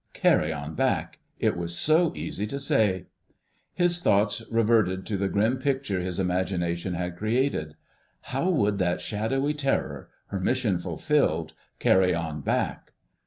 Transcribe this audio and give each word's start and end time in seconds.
Carry 0.15 0.51
on 0.51 0.73
back! 0.73 1.19
It 1.37 1.55
was 1.55 1.77
so 1.77 2.11
easy 2.15 2.47
to 2.47 2.59
say. 2.59 3.05
His 3.75 4.01
thoughts 4.01 4.41
reverted 4.49 5.05
to 5.05 5.15
the 5.15 5.29
grim 5.29 5.59
picture 5.59 5.99
his 5.99 6.17
imagination 6.19 6.95
had 6.95 7.15
created. 7.15 7.75
How 8.21 8.49
would 8.49 8.79
that 8.79 8.99
shadowy 8.99 9.53
Terror, 9.53 10.09
her 10.29 10.39
mission 10.39 10.79
fulfilled, 10.79 11.53
"carry 11.77 12.15
on 12.15 12.41
back"? 12.41 12.93